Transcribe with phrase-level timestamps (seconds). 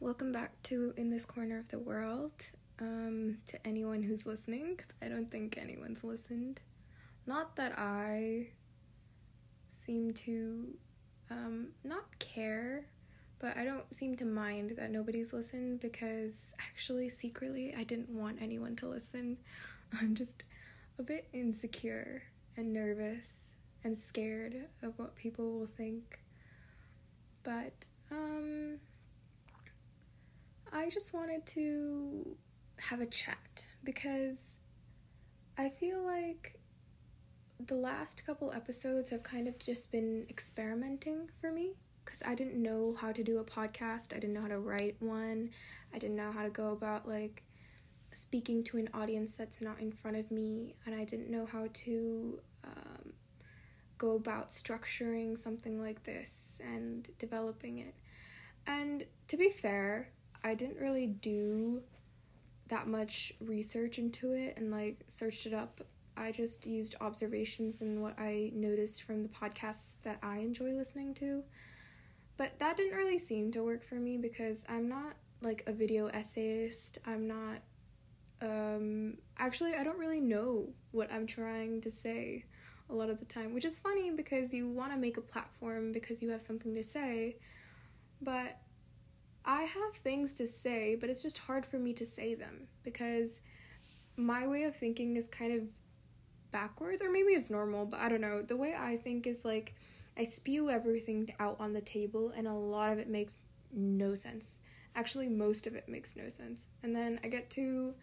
[0.00, 2.32] welcome back to In This Corner of the World.
[2.80, 6.62] Um, to anyone who's listening, because I don't think anyone's listened.
[7.26, 8.48] Not that I
[9.68, 10.68] seem to
[11.30, 12.86] um, not care,
[13.38, 18.40] but I don't seem to mind that nobody's listened because actually, secretly, I didn't want
[18.40, 19.36] anyone to listen.
[20.00, 20.44] I'm just
[20.98, 22.22] a bit insecure
[22.56, 23.48] and nervous
[23.84, 26.20] and scared of what people will think.
[27.42, 28.78] But, um,
[30.72, 32.36] I just wanted to
[32.76, 34.36] have a chat because
[35.58, 36.58] I feel like
[37.58, 41.72] the last couple episodes have kind of just been experimenting for me
[42.04, 44.14] because I didn't know how to do a podcast.
[44.14, 45.50] I didn't know how to write one.
[45.92, 47.42] I didn't know how to go about like
[48.12, 51.68] speaking to an audience that's not in front of me, and I didn't know how
[51.72, 53.12] to um,
[53.98, 57.94] go about structuring something like this and developing it.
[58.66, 60.10] And to be fair,
[60.42, 61.82] I didn't really do
[62.68, 65.80] that much research into it and like searched it up.
[66.16, 71.14] I just used observations and what I noticed from the podcasts that I enjoy listening
[71.14, 71.42] to.
[72.36, 76.06] But that didn't really seem to work for me because I'm not like a video
[76.06, 76.98] essayist.
[77.06, 77.58] I'm not
[78.42, 82.44] um actually I don't really know what I'm trying to say
[82.88, 85.92] a lot of the time, which is funny because you want to make a platform
[85.92, 87.36] because you have something to say.
[88.20, 88.58] But
[89.44, 93.40] I have things to say, but it's just hard for me to say them because
[94.16, 95.62] my way of thinking is kind of
[96.50, 98.42] backwards, or maybe it's normal, but I don't know.
[98.42, 99.74] The way I think is like
[100.16, 103.40] I spew everything out on the table, and a lot of it makes
[103.72, 104.58] no sense.
[104.94, 106.66] Actually, most of it makes no sense.
[106.82, 107.94] And then I get to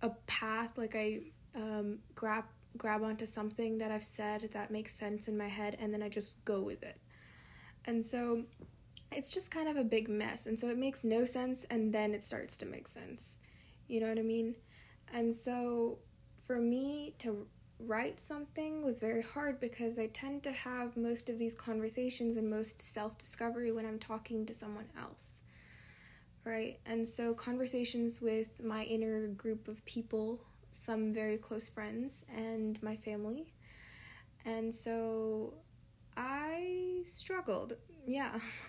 [0.00, 1.20] a path, like I
[1.54, 2.44] um, grab
[2.78, 6.08] grab onto something that I've said that makes sense in my head, and then I
[6.08, 6.98] just go with it.
[7.84, 8.44] And so
[9.14, 10.46] it's just kind of a big mess.
[10.46, 13.38] And so it makes no sense and then it starts to make sense.
[13.88, 14.54] You know what I mean?
[15.12, 15.98] And so
[16.44, 17.46] for me to
[17.78, 22.48] write something was very hard because I tend to have most of these conversations and
[22.48, 25.40] most self discovery when I'm talking to someone else.
[26.44, 26.78] Right?
[26.86, 30.40] And so conversations with my inner group of people,
[30.72, 33.52] some very close friends, and my family.
[34.44, 35.54] And so
[36.16, 37.74] I struggled
[38.06, 38.38] yeah.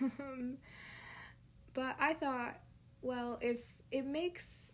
[1.74, 2.60] but I thought,
[3.02, 4.72] well, if it makes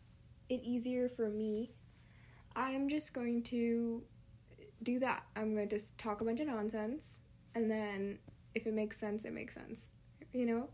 [0.48, 1.72] it easier for me,
[2.54, 4.03] I'm just going to
[4.82, 5.25] do that.
[5.37, 7.15] I'm going to talk a bunch of nonsense,
[7.54, 8.19] and then
[8.54, 9.82] if it makes sense, it makes sense.
[10.32, 10.69] You know?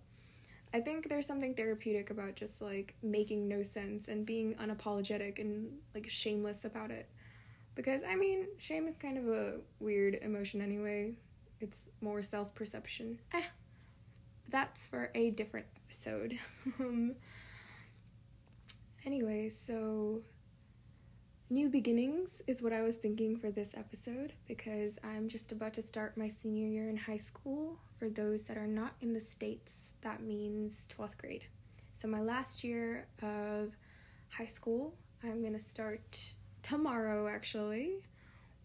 [0.74, 5.72] I think there's something therapeutic about just like making no sense and being unapologetic and
[5.94, 7.08] like shameless about it.
[7.74, 11.14] Because I mean, shame is kind of a weird emotion anyway.
[11.60, 13.18] It's more self perception.
[13.32, 13.42] Eh
[14.48, 16.38] that's for a different episode.
[16.80, 17.16] um,
[19.04, 20.22] anyway, so
[21.48, 25.82] new beginnings is what I was thinking for this episode because I'm just about to
[25.82, 27.78] start my senior year in high school.
[27.98, 31.44] For those that are not in the States, that means 12th grade.
[31.94, 33.72] So, my last year of
[34.28, 38.04] high school, I'm gonna start tomorrow actually,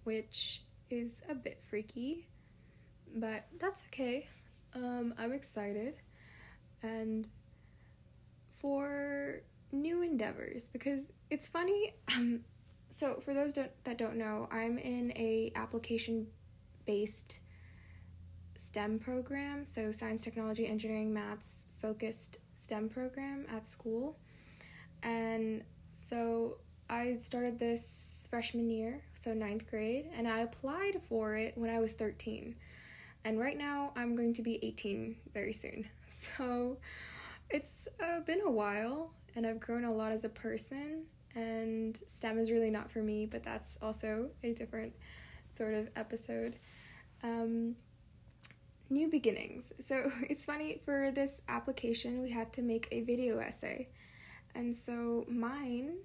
[0.04, 2.28] which is a bit freaky,
[3.16, 4.28] but that's okay.
[4.74, 5.96] Um, I'm excited
[6.82, 7.28] and
[8.52, 11.96] for new endeavors because it's funny.
[12.16, 12.42] Um,
[12.90, 16.28] so for those don't, that don't know, I'm in a application
[16.86, 17.40] based
[18.58, 24.20] STEM program, so science, technology, engineering, maths focused STEM program at school.
[25.04, 26.58] And so
[26.90, 31.80] I started this freshman year, so ninth grade, and I applied for it when I
[31.80, 32.56] was 13.
[33.24, 35.88] And right now, I'm going to be 18 very soon.
[36.10, 36.78] So
[37.50, 41.06] it's uh, been a while, and I've grown a lot as a person.
[41.36, 44.92] And STEM is really not for me, but that's also a different
[45.54, 46.58] sort of episode.
[47.24, 47.78] Um,
[48.90, 49.72] new beginnings.
[49.80, 53.88] So it's funny, for this application, we had to make a video essay.
[54.54, 56.00] And so mine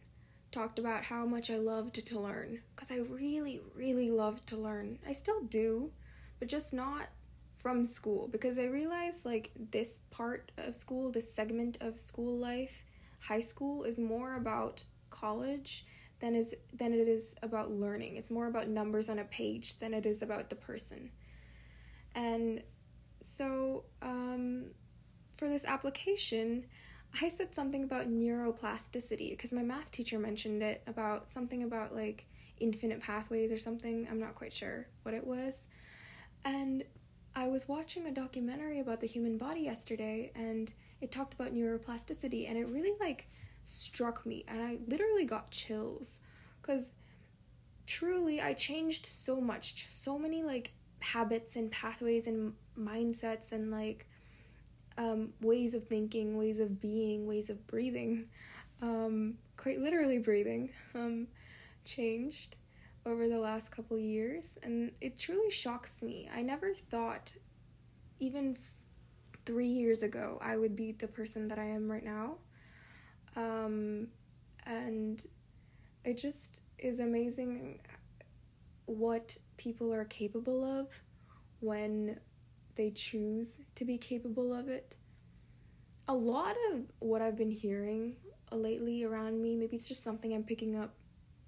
[0.52, 4.98] talked about how much I loved to learn because I really, really loved to learn.
[5.06, 5.90] I still do
[6.38, 7.08] but just not
[7.52, 12.84] from school because I realized like this part of school, this segment of school life,
[13.20, 15.86] high school is more about college
[16.20, 18.16] than is than it is about learning.
[18.16, 21.10] It's more about numbers on a page than it is about the person.
[22.14, 22.62] And
[23.22, 24.70] so um,
[25.34, 26.66] for this application,
[27.20, 32.26] I said something about neuroplasticity because my math teacher mentioned it about something about like
[32.58, 34.06] infinite pathways or something.
[34.10, 35.64] I'm not quite sure what it was.
[36.46, 36.84] And
[37.34, 42.48] I was watching a documentary about the human body yesterday and it talked about neuroplasticity
[42.48, 43.26] and it really like
[43.64, 46.20] struck me and I literally got chills
[46.62, 46.92] cuz
[47.84, 50.70] truly I changed so much so many like
[51.00, 54.06] habits and pathways and mindsets and like
[54.96, 58.28] um, ways of thinking, ways of being, ways of breathing,
[58.80, 61.26] um, quite literally breathing, um,
[61.84, 62.56] changed
[63.06, 66.28] over the last couple years, and it truly shocks me.
[66.34, 67.34] I never thought,
[68.18, 72.38] even f- three years ago, I would be the person that I am right now.
[73.36, 74.08] Um,
[74.66, 75.22] and
[76.04, 77.80] it just is amazing
[78.86, 80.88] what people are capable of
[81.60, 82.18] when
[82.74, 84.96] they choose to be capable of it.
[86.08, 88.16] A lot of what I've been hearing
[88.50, 90.94] lately around me, maybe it's just something I'm picking up.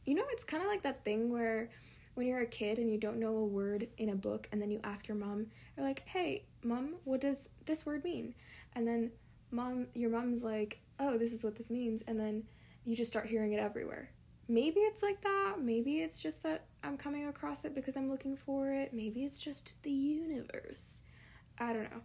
[0.09, 1.69] You know, it's kind of like that thing where
[2.15, 4.71] when you're a kid and you don't know a word in a book and then
[4.71, 8.35] you ask your mom, you're like, "Hey, mom, what does this word mean?"
[8.75, 9.11] And then
[9.51, 12.45] mom your mom's like, "Oh, this is what this means." And then
[12.87, 14.11] you just start hearing it everywhere.
[14.49, 15.57] Maybe it's like that.
[15.61, 18.95] Maybe it's just that I'm coming across it because I'm looking for it.
[18.95, 21.03] Maybe it's just the universe.
[21.59, 22.01] I don't know.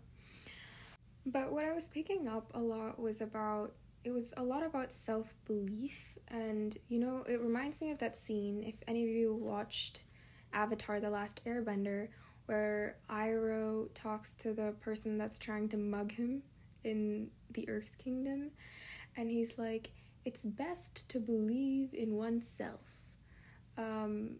[1.25, 4.91] But what I was picking up a lot was about it was a lot about
[4.91, 8.63] self belief, and you know, it reminds me of that scene.
[8.63, 10.03] If any of you watched
[10.51, 12.09] Avatar The Last Airbender,
[12.45, 16.44] where Iroh talks to the person that's trying to mug him
[16.83, 18.51] in the Earth Kingdom,
[19.15, 19.91] and he's like,
[20.25, 23.15] It's best to believe in oneself.
[23.77, 24.38] Um,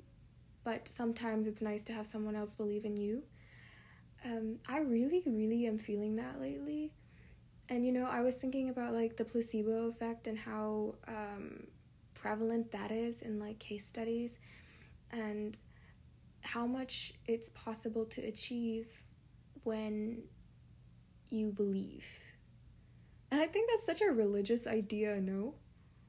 [0.64, 3.24] but sometimes it's nice to have someone else believe in you.
[4.26, 6.94] Um, I really, really am feeling that lately.
[7.70, 11.68] And you know, I was thinking about like the placebo effect and how um,
[12.14, 14.38] prevalent that is in like case studies
[15.12, 15.58] and
[16.42, 18.92] how much it's possible to achieve
[19.64, 20.24] when
[21.30, 22.06] you believe.
[23.32, 25.56] And I think that's such a religious idea, no?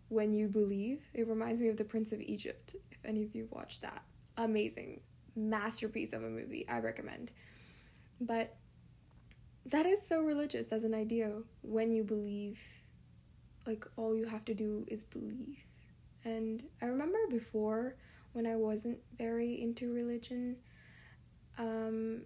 [0.09, 1.03] When you believe.
[1.15, 4.03] It reminds me of The Prince of Egypt, if any of you watched that.
[4.37, 5.01] Amazing.
[5.35, 6.67] Masterpiece of a movie.
[6.69, 7.31] I recommend.
[8.21, 8.55] But
[9.67, 11.33] that is so religious as an idea
[11.63, 12.61] when you believe
[13.67, 15.59] like all you have to do is believe.
[16.25, 17.97] And i remember before
[18.33, 20.57] when i wasn't very into religion
[21.59, 22.23] um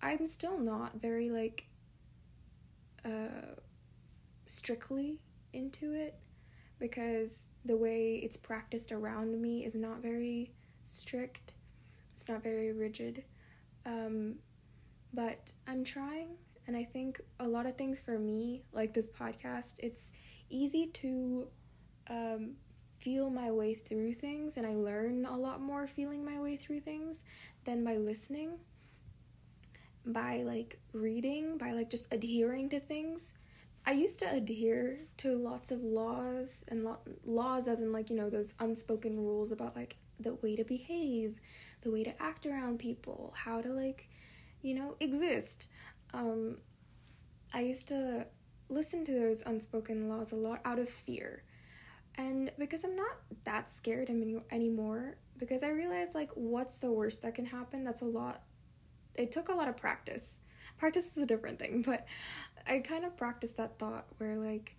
[0.00, 1.66] i'm still not very like
[3.04, 3.54] uh
[4.46, 5.18] strictly
[5.52, 6.14] into it
[6.78, 10.52] because the way it's practiced around me is not very
[10.84, 11.54] strict.
[12.10, 13.24] It's not very rigid.
[13.86, 14.36] Um
[15.14, 16.36] but I'm trying,
[16.66, 20.10] and I think a lot of things for me, like this podcast, it's
[20.48, 21.48] easy to
[22.08, 22.52] um,
[22.98, 26.80] feel my way through things, and I learn a lot more feeling my way through
[26.80, 27.20] things
[27.64, 28.58] than by listening,
[30.06, 33.32] by like reading, by like just adhering to things.
[33.84, 38.16] I used to adhere to lots of laws and lo- laws, as in like, you
[38.16, 41.40] know, those unspoken rules about like the way to behave,
[41.80, 44.08] the way to act around people, how to like
[44.62, 45.66] you know, exist.
[46.12, 46.58] Um,
[47.54, 48.26] I used to
[48.68, 51.44] listen to those unspoken laws a lot out of fear.
[52.16, 57.34] And because I'm not that scared anymore, because I realized, like, what's the worst that
[57.34, 57.84] can happen?
[57.84, 58.42] That's a lot.
[59.14, 60.38] It took a lot of practice.
[60.78, 62.06] Practice is a different thing, but
[62.66, 64.76] I kind of practiced that thought where, like,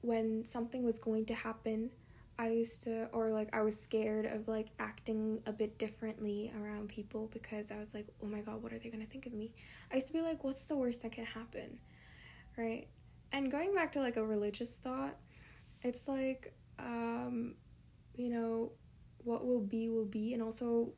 [0.00, 1.90] when something was going to happen,
[2.38, 6.88] I used to, or like I was scared of like acting a bit differently around
[6.88, 9.52] people because I was like, oh my god, what are they gonna think of me?
[9.90, 11.78] I used to be like, what's the worst that can happen?
[12.58, 12.88] Right?
[13.32, 15.16] And going back to like a religious thought,
[15.82, 17.54] it's like, um,
[18.16, 18.72] you know,
[19.24, 20.92] what will be will be, and also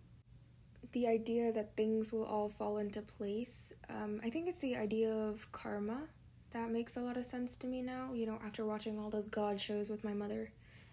[0.92, 3.72] the idea that things will all fall into place.
[3.88, 6.08] Um, I think it's the idea of karma
[6.50, 9.28] that makes a lot of sense to me now, you know, after watching all those
[9.28, 10.50] God shows with my mother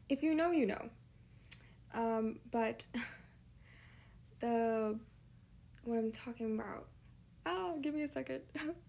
[0.09, 0.89] if you know, you know.
[1.93, 2.85] Um, but
[4.39, 4.99] the
[5.83, 6.87] what I'm talking about.
[7.45, 8.41] Oh, give me a second.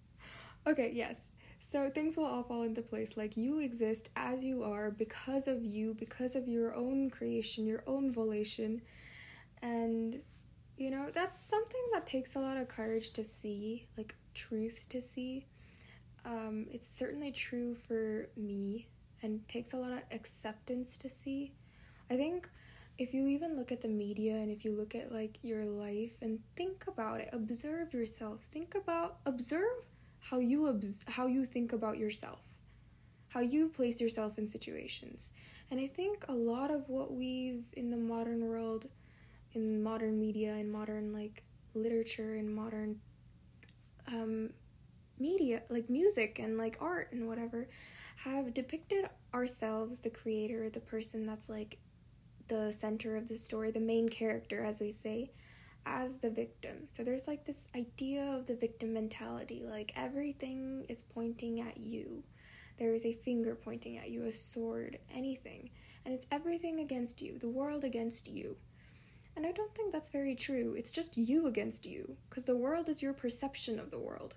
[0.67, 1.31] okay, yes.
[1.59, 3.17] So things will all fall into place.
[3.17, 7.83] Like you exist as you are because of you, because of your own creation, your
[7.87, 8.83] own volition.
[9.63, 10.21] And
[10.77, 15.01] you know, that's something that takes a lot of courage to see, like truth to
[15.01, 15.47] see.
[16.25, 18.89] Um, it's certainly true for me
[19.23, 21.53] and takes a lot of acceptance to see.
[22.11, 22.49] I think
[22.99, 26.17] if you even look at the media and if you look at like your life
[26.23, 28.45] and think about it, observe yourself.
[28.45, 29.85] Think about observe
[30.21, 32.41] how you obs- how you think about yourself.
[33.29, 35.33] How you place yourself in situations.
[35.71, 38.87] And I think a lot of what we've in the modern world
[39.53, 41.43] in modern media and modern like
[41.75, 43.01] literature and modern
[44.09, 44.51] um,
[45.19, 47.69] media, like music and like art and whatever,
[48.25, 51.79] have depicted ourselves, the creator, the person that's like
[52.49, 55.31] the center of the story, the main character, as we say,
[55.85, 56.89] as the victim.
[56.93, 62.25] So there's like this idea of the victim mentality, like everything is pointing at you.
[62.79, 65.71] There is a finger pointing at you, a sword, anything.
[66.05, 68.57] And it's everything against you, the world against you.
[69.35, 70.75] And I don't think that's very true.
[70.77, 74.35] It's just you against you, because the world is your perception of the world,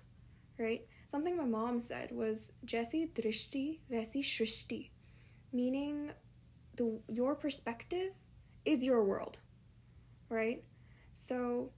[0.60, 0.86] right?
[1.08, 4.90] Something my mom said was Jesse drishti vesi shrishti,
[5.52, 6.12] meaning
[6.76, 8.12] the your perspective
[8.64, 9.38] is your world,
[10.28, 10.62] right?
[11.14, 11.72] So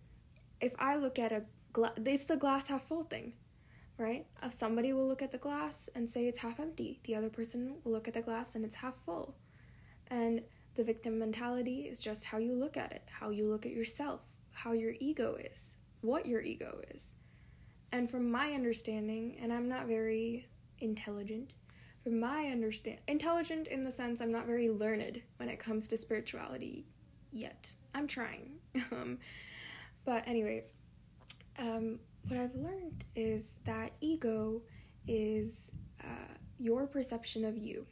[0.60, 3.34] if I look at a glass, it's the glass half full thing,
[3.96, 4.26] right?
[4.38, 7.30] If uh, somebody will look at the glass and say it's half empty, the other
[7.30, 9.36] person will look at the glass and it's half full.
[10.08, 10.42] And
[10.74, 14.20] the victim mentality is just how you look at it, how you look at yourself,
[14.50, 17.14] how your ego is, what your ego is.
[17.92, 21.52] And from my understanding, and I'm not very intelligent,
[22.02, 25.96] from my understand intelligent in the sense I'm not very learned when it comes to
[25.96, 26.87] spirituality
[27.30, 27.75] yet.
[27.94, 28.52] I'm trying.
[28.92, 29.18] um,
[30.04, 30.64] but anyway,
[31.58, 34.62] um, what I've learned is that ego
[35.06, 35.70] is
[36.02, 37.87] uh, your perception of you,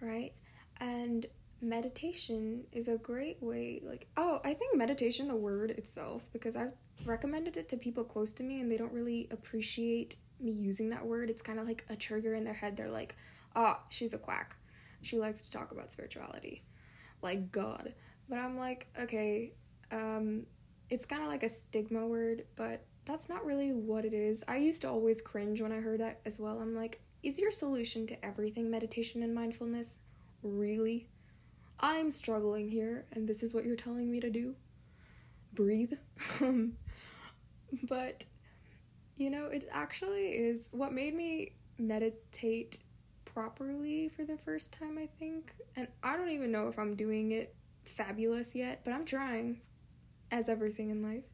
[0.00, 0.32] right?
[0.80, 1.26] And
[1.62, 6.72] meditation is a great way like oh i think meditation the word itself because i've
[7.04, 11.04] recommended it to people close to me and they don't really appreciate me using that
[11.04, 11.30] word.
[11.30, 12.76] It's kind of like a trigger in their head.
[12.76, 13.16] They're like
[13.54, 14.56] oh she's a quack.
[15.02, 16.62] She likes to talk about spirituality.
[17.22, 17.94] Like god.
[18.28, 19.52] But i'm like okay
[19.90, 20.46] um
[20.88, 24.44] it's kind of like a stigma word but that's not really what it is.
[24.46, 26.60] I used to always cringe when i heard that as well.
[26.60, 29.98] I'm like is your solution to everything meditation and mindfulness?
[30.42, 31.06] Really?
[31.78, 34.56] I'm struggling here, and this is what you're telling me to do?
[35.52, 35.94] Breathe.
[37.88, 38.24] But,
[39.16, 42.82] you know, it actually is what made me meditate
[43.24, 45.54] properly for the first time, I think.
[45.74, 49.60] And I don't even know if I'm doing it fabulous yet, but I'm trying,
[50.30, 51.24] as everything in life.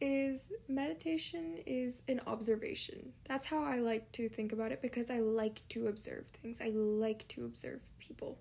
[0.00, 3.12] Is meditation is an observation.
[3.28, 6.60] That's how I like to think about it because I like to observe things.
[6.60, 8.38] I like to observe people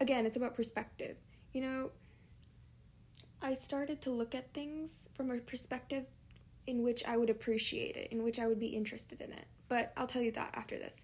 [0.00, 1.16] again, it's about perspective.
[1.52, 1.90] You know,
[3.40, 6.10] I started to look at things from a perspective
[6.68, 9.46] in which I would appreciate it, in which I would be interested in it.
[9.68, 10.96] But I'll tell you that after this.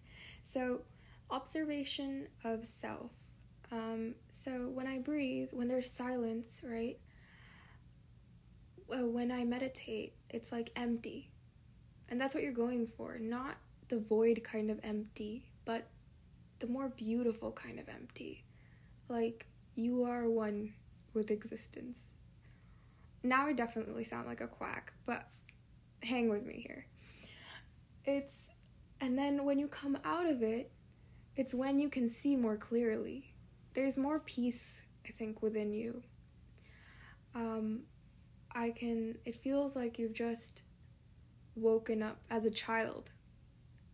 [0.42, 0.82] So,
[1.30, 3.12] observation of self.
[3.72, 6.98] Um, so, when I breathe, when there's silence, right?
[8.86, 11.30] When I meditate, it's like empty.
[12.10, 13.18] And that's what you're going for.
[13.18, 13.56] Not
[13.88, 15.86] the void kind of empty, but
[16.58, 18.44] the more beautiful kind of empty.
[19.08, 20.74] Like, you are one
[21.14, 22.12] with existence.
[23.22, 25.26] Now I definitely sound like a quack, but
[26.04, 26.86] hang with me here.
[28.04, 28.36] It's,
[29.00, 30.70] and then when you come out of it,
[31.36, 33.34] it's when you can see more clearly.
[33.74, 36.02] There's more peace, I think, within you.
[37.34, 37.82] Um,
[38.54, 40.62] I can, it feels like you've just
[41.56, 43.10] woken up as a child.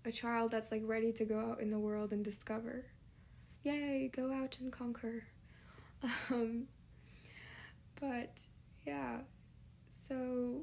[0.04, 2.84] A child that's like ready to go out in the world and discover
[3.62, 5.24] yay, go out and conquer.
[6.30, 6.66] Um,
[8.00, 8.42] but
[8.86, 9.18] yeah,
[10.08, 10.62] so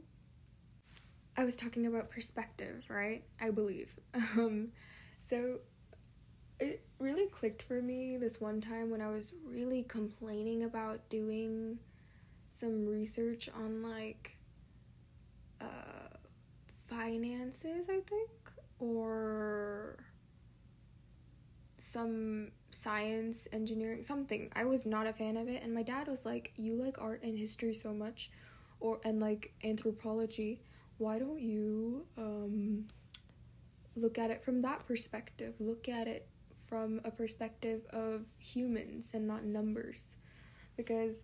[1.38, 3.24] I was talking about perspective, right?
[3.40, 3.96] I believe.
[4.38, 4.70] Um,
[5.20, 5.60] so
[6.60, 11.80] it really clicked for me this one time when I was really complaining about doing
[12.52, 14.38] some research on like
[15.62, 16.18] uh,
[16.88, 18.30] finances, I think,
[18.80, 19.98] or
[21.78, 24.50] some science, engineering, something.
[24.56, 27.22] I was not a fan of it and my dad was like, "You like art
[27.24, 28.32] and history so much
[28.80, 30.62] or and like anthropology.
[30.98, 32.88] Why don't you um
[33.96, 35.56] look at it from that perspective?
[35.60, 36.28] Look at it
[36.68, 40.16] from a perspective of humans and not numbers."
[40.76, 41.22] Because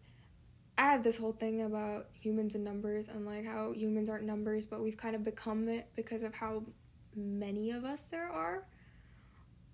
[0.77, 4.65] I have this whole thing about humans and numbers and like how humans aren't numbers,
[4.65, 6.63] but we've kind of become it because of how
[7.15, 8.65] many of us there are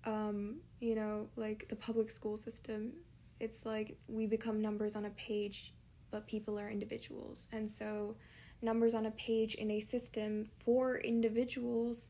[0.06, 2.94] um, you know, like the public school system,
[3.40, 5.74] it's like we become numbers on a page,
[6.12, 7.48] but people are individuals.
[7.52, 8.16] And so,
[8.62, 12.10] numbers on a page in a system for individuals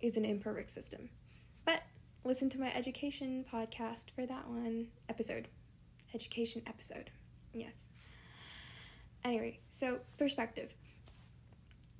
[0.00, 1.10] is an imperfect system.
[1.64, 1.82] But
[2.24, 5.48] listen to my education podcast for that one episode.
[6.14, 7.10] Education episode.
[7.52, 7.84] Yes.
[9.24, 10.72] Anyway, so perspective.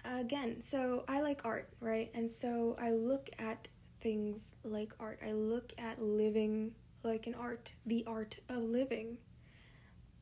[0.05, 2.11] Again, so I like art, right?
[2.15, 3.69] And so I look at
[4.01, 5.21] things like art.
[5.25, 9.19] I look at living like an art, the art of living.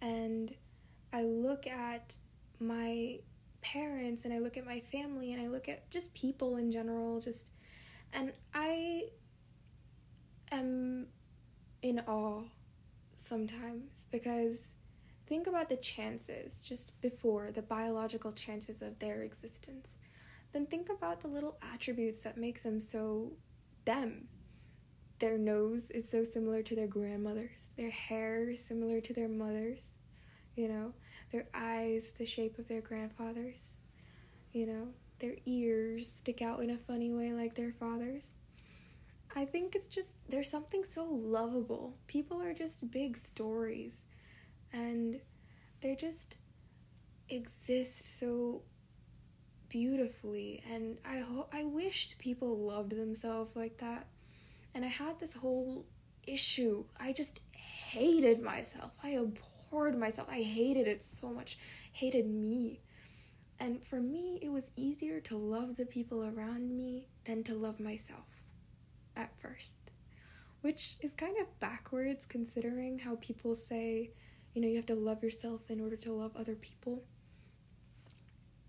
[0.01, 0.53] And
[1.13, 2.17] I look at
[2.61, 3.21] my
[3.73, 7.21] parents and I look at my family and I look at just people in general,
[7.21, 7.51] just
[8.13, 9.05] and I
[10.51, 11.09] am
[11.83, 12.45] in awe
[13.17, 14.59] sometimes because
[15.27, 19.97] think about the chances just before the biological chances of their existence.
[20.53, 23.33] Then think about the little attributes that make them so
[23.85, 24.29] them.
[25.19, 29.85] Their nose is so similar to their grandmother's, their hair is similar to their mother's,
[30.55, 30.95] you know,
[31.33, 33.69] their eyes the shape of their grandfather's,
[34.53, 34.89] you know,
[35.21, 38.29] their ears stick out in a funny way like their father's.
[39.35, 41.97] I think it's just there's something so lovable.
[42.07, 44.05] People are just big stories
[44.73, 45.21] and
[45.81, 46.37] they just
[47.29, 48.63] exist so
[49.69, 54.07] beautifully and I ho- I wished people loved themselves like that.
[54.75, 55.87] And I had this whole
[56.27, 56.85] issue.
[56.99, 58.93] I just hated myself.
[59.03, 60.29] I abhorred myself.
[60.31, 61.59] I hated it so much.
[61.93, 62.81] Hated me.
[63.61, 67.81] And for me, it was easier to love the people around me than to love
[67.81, 68.45] myself
[69.17, 69.91] at first.
[70.61, 74.11] Which is kind of backwards considering how people say,
[74.55, 77.05] you know, you have to love yourself in order to love other people.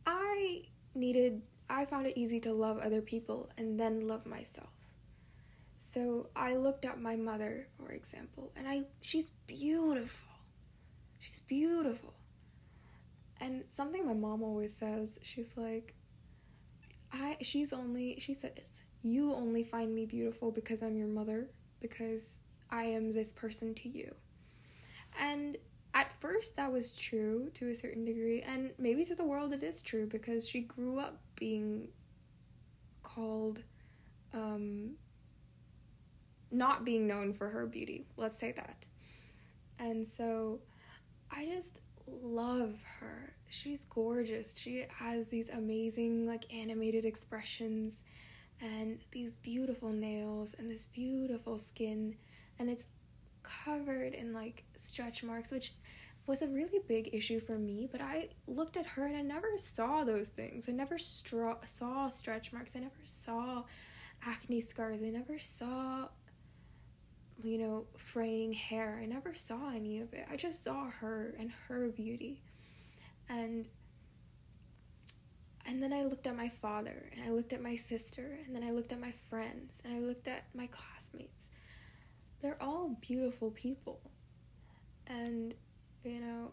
[0.05, 0.63] I
[0.95, 4.69] needed, I found it easy to love other people and then love myself.
[5.77, 10.28] So I looked at my mother, for example, and I she's beautiful.
[11.19, 12.13] She's beautiful.
[13.39, 15.93] And something my mom always says, she's like
[17.11, 21.49] I she's only she says, "You only find me beautiful because I'm your mother,
[21.79, 22.35] because
[22.69, 24.15] I am this person to you."
[25.19, 25.57] And
[25.93, 29.63] at first that was true to a certain degree and maybe to the world it
[29.63, 31.87] is true because she grew up being
[33.01, 33.63] called
[34.33, 34.91] um
[36.51, 38.85] not being known for her beauty let's say that
[39.79, 40.59] and so
[41.31, 48.03] i just love her she's gorgeous she has these amazing like animated expressions
[48.61, 52.15] and these beautiful nails and this beautiful skin
[52.57, 52.87] and it's
[53.43, 55.73] covered in like stretch marks, which
[56.27, 57.87] was a really big issue for me.
[57.91, 60.65] But I looked at her and I never saw those things.
[60.67, 62.75] I never saw stretch marks.
[62.75, 63.63] I never saw
[64.25, 65.01] acne scars.
[65.01, 66.09] I never saw,
[67.41, 68.99] you know, fraying hair.
[69.01, 70.25] I never saw any of it.
[70.31, 72.41] I just saw her and her beauty.
[73.27, 73.67] And
[75.65, 78.63] and then I looked at my father, and I looked at my sister, and then
[78.63, 81.49] I looked at my friends, and I looked at my classmates
[82.41, 83.99] they're all beautiful people.
[85.07, 85.53] And,
[86.03, 86.51] you know,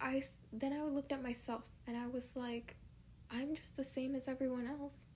[0.00, 2.76] I then I looked at myself and I was like,
[3.30, 5.06] I'm just the same as everyone else.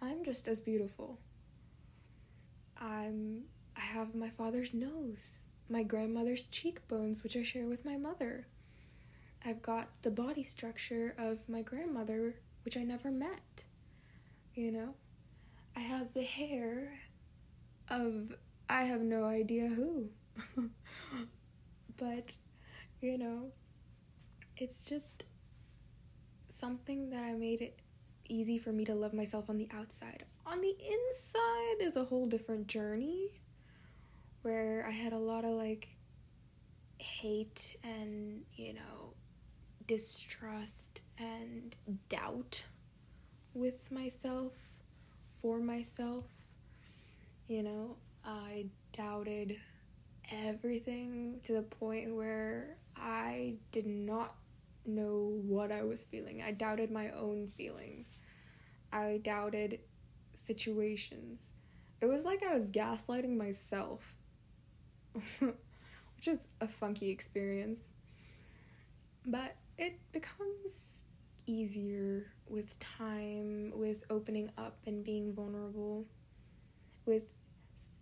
[0.00, 1.18] I'm just as beautiful.
[2.80, 3.44] I'm
[3.78, 8.46] I have my father's nose, my grandmother's cheekbones which I share with my mother.
[9.44, 13.64] I've got the body structure of my grandmother which I never met.
[14.54, 14.94] You know,
[15.76, 17.00] I have the hair
[17.88, 18.36] of
[18.68, 20.08] I have no idea who.
[21.96, 22.36] but,
[23.00, 23.52] you know,
[24.56, 25.24] it's just
[26.50, 27.78] something that I made it
[28.28, 30.24] easy for me to love myself on the outside.
[30.44, 33.40] On the inside is a whole different journey
[34.42, 35.88] where I had a lot of like
[36.98, 39.14] hate and, you know,
[39.86, 41.74] distrust and
[42.08, 42.64] doubt
[43.54, 44.82] with myself,
[45.28, 46.30] for myself.
[47.46, 49.56] You know, I doubted
[50.30, 54.34] everything to the point where I did not
[54.84, 56.42] know what I was feeling.
[56.42, 58.14] I doubted my own feelings.
[58.92, 59.80] I doubted
[60.34, 61.50] situations.
[62.00, 64.17] It was like I was gaslighting myself,
[65.40, 67.92] which is a funky experience.
[69.24, 71.02] But it becomes
[71.46, 76.06] easier with time, with opening up and being vulnerable,
[77.06, 77.24] with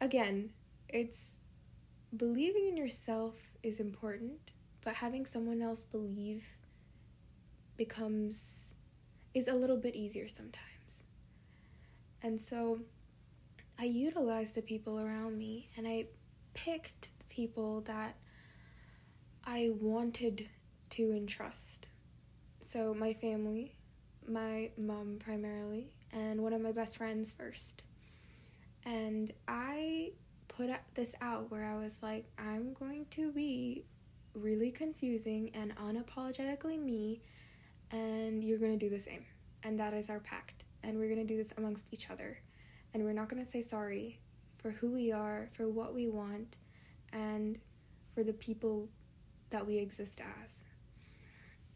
[0.00, 0.50] again,
[0.88, 1.32] it's
[2.16, 4.52] believing in yourself is important,
[4.84, 6.56] but having someone else believe
[7.76, 8.64] becomes
[9.34, 11.04] is a little bit easier sometimes.
[12.22, 12.80] And so
[13.78, 16.06] I utilize the people around me and I
[16.56, 18.16] picked people that
[19.44, 20.48] I wanted
[20.90, 21.86] to entrust.
[22.60, 23.76] So my family,
[24.26, 27.82] my mom primarily, and one of my best friends first.
[28.84, 30.12] And I
[30.48, 33.84] put this out where I was like, I'm going to be
[34.34, 37.20] really confusing and unapologetically me,
[37.90, 39.26] and you're going to do the same.
[39.62, 40.64] And that is our pact.
[40.82, 42.40] And we're going to do this amongst each other.
[42.94, 44.20] And we're not going to say sorry
[44.66, 46.58] for who we are, for what we want,
[47.12, 47.60] and
[48.12, 48.88] for the people
[49.50, 50.64] that we exist as.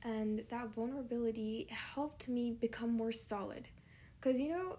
[0.03, 3.69] And that vulnerability helped me become more solid.
[4.19, 4.79] Because, you know,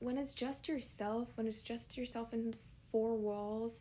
[0.00, 2.54] when it's just yourself, when it's just yourself in
[2.92, 3.80] four walls,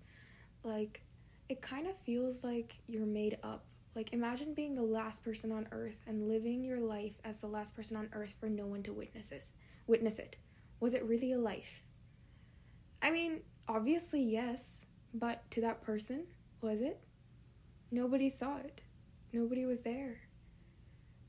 [0.63, 1.01] like,
[1.49, 3.65] it kind of feels like you're made up.
[3.93, 7.75] Like, imagine being the last person on earth and living your life as the last
[7.75, 9.47] person on earth for no one to witness it.
[9.85, 10.37] Witness it.
[10.79, 11.83] Was it really a life?
[13.01, 16.25] I mean, obviously, yes, but to that person,
[16.61, 16.99] was it?
[17.91, 18.81] Nobody saw it.
[19.31, 20.21] Nobody was there.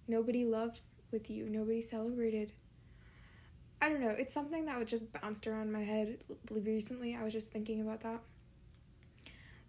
[0.09, 1.49] Nobody loved with you.
[1.49, 2.53] Nobody celebrated.
[3.81, 4.09] I don't know.
[4.09, 6.19] It's something that would just bounced around my head
[6.51, 7.15] recently.
[7.15, 8.21] I was just thinking about that.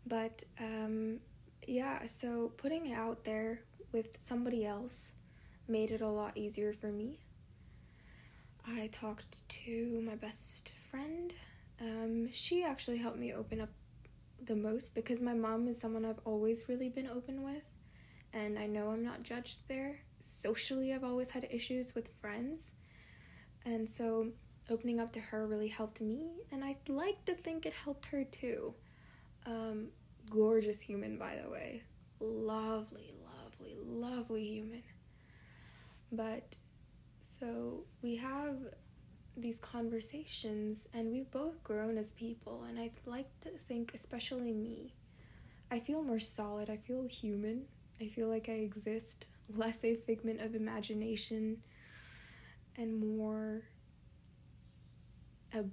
[0.05, 1.19] But um,
[1.67, 5.11] yeah, so putting it out there with somebody else
[5.67, 7.19] made it a lot easier for me.
[8.65, 11.33] I talked to my best friend.
[11.79, 13.69] Um, she actually helped me open up
[14.43, 17.67] the most because my mom is someone I've always really been open with,
[18.33, 19.99] and I know I'm not judged there.
[20.19, 22.73] Socially, I've always had issues with friends,
[23.65, 24.29] and so
[24.69, 28.23] opening up to her really helped me, and I'd like to think it helped her
[28.23, 28.73] too.
[29.45, 29.89] Um,
[30.29, 31.83] gorgeous human, by the way.
[32.19, 34.83] Lovely, lovely, lovely human.
[36.11, 36.55] But
[37.21, 38.57] so we have
[39.37, 44.95] these conversations and we've both grown as people and I'd like to think especially me
[45.69, 47.65] I feel more solid I feel human
[48.01, 51.57] I feel like I exist less a figment of imagination
[52.75, 53.63] and more
[55.53, 55.63] a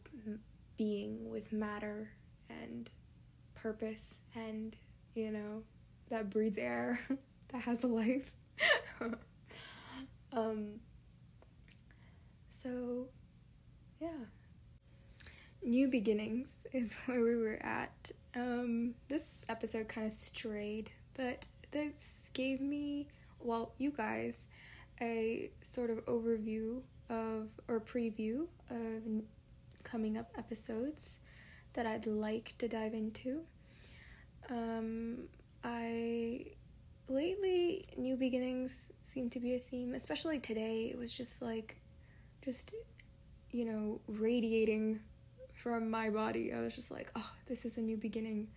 [0.76, 2.10] being with matter
[2.48, 2.90] and
[3.54, 4.76] purpose and
[5.14, 5.62] you know
[6.10, 7.00] that breathes air
[7.48, 8.32] that has a life.
[10.32, 10.80] Um
[12.60, 13.06] so
[14.04, 14.26] yeah.
[15.62, 18.10] New beginnings is where we were at.
[18.34, 23.08] Um, this episode kind of strayed, but this gave me,
[23.40, 24.36] well, you guys,
[25.00, 29.02] a sort of overview of or preview of
[29.82, 31.18] coming up episodes
[31.74, 33.42] that I'd like to dive into.
[34.50, 35.28] Um,
[35.62, 36.46] I
[37.08, 40.90] lately new beginnings seem to be a theme, especially today.
[40.92, 41.76] It was just like
[42.44, 42.74] just
[43.54, 44.98] you know, radiating
[45.52, 46.52] from my body.
[46.52, 48.48] I was just like, oh, this is a new beginning.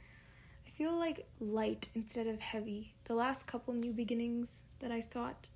[0.65, 2.95] I feel like light instead of heavy.
[3.03, 5.49] The last couple new beginnings that I thought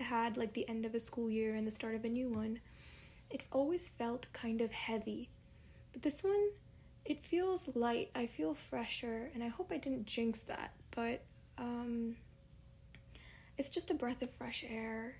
[0.00, 2.30] I had, like the end of a school year and the start of a new
[2.30, 2.58] one,
[3.30, 5.30] it always felt kind of heavy.
[5.92, 6.48] But this one,
[7.04, 8.10] it feels light.
[8.16, 11.22] I feel fresher, and I hope I didn't jinx that, but
[11.58, 12.16] um,
[13.56, 15.18] it's just a breath of fresh air.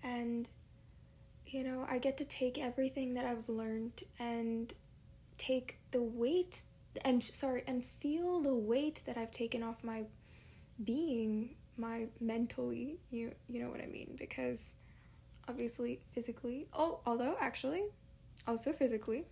[0.00, 0.48] And
[1.50, 4.72] you know, I get to take everything that I've learned and
[5.36, 6.62] take the weight
[7.02, 10.04] and sorry, and feel the weight that I've taken off my
[10.82, 14.16] being, my mentally, you you know what I mean?
[14.18, 14.74] Because
[15.48, 17.84] obviously physically, oh, although actually
[18.46, 19.24] also physically,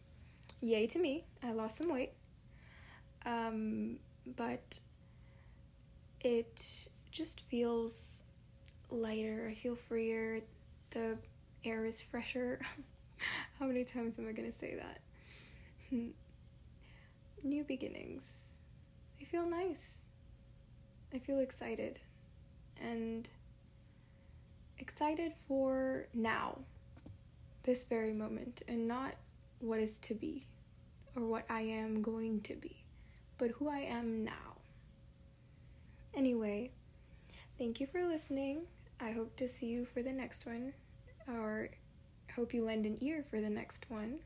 [0.60, 2.12] yay to me, I lost some weight.
[3.26, 3.98] Um,
[4.36, 4.80] but
[6.20, 8.22] it just feels
[8.90, 9.48] lighter.
[9.50, 10.40] I feel freer.
[10.90, 11.18] The
[11.68, 12.60] air is fresher.
[13.58, 15.00] How many times am I going to say that?
[15.90, 16.08] Hmm.
[17.42, 18.24] New beginnings.
[19.18, 19.90] They feel nice.
[21.12, 22.00] I feel excited.
[22.80, 23.28] And
[24.78, 26.58] excited for now,
[27.64, 29.14] this very moment, and not
[29.60, 30.46] what is to be
[31.16, 32.84] or what I am going to be,
[33.36, 34.56] but who I am now.
[36.14, 36.70] Anyway,
[37.58, 38.66] thank you for listening.
[39.00, 40.72] I hope to see you for the next one
[41.28, 41.70] or
[42.34, 44.20] hope you lend an ear for the next one.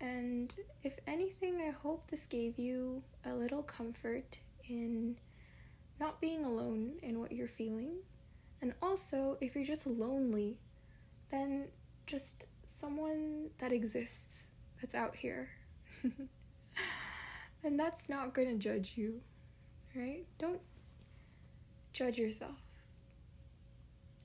[0.00, 4.38] And if anything, I hope this gave you a little comfort
[4.68, 5.16] in
[5.98, 7.96] not being alone in what you're feeling.
[8.60, 10.58] And also, if you're just lonely,
[11.30, 11.66] then
[12.06, 12.46] just
[12.80, 14.44] someone that exists
[14.80, 15.50] that's out here.
[17.64, 19.20] and that's not going to judge you,
[19.94, 20.24] right?
[20.38, 20.60] Don't
[21.92, 22.60] judge yourself.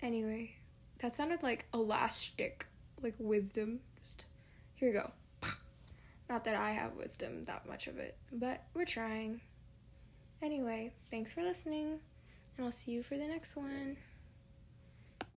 [0.01, 0.55] Anyway.
[1.03, 2.65] That sounded like elastic,
[3.01, 3.81] like wisdom.
[3.99, 4.25] Just
[4.75, 5.11] here you go.
[6.29, 9.41] Not that I have wisdom, that much of it, but we're trying.
[10.41, 11.99] Anyway, thanks for listening,
[12.55, 13.97] and I'll see you for the next one.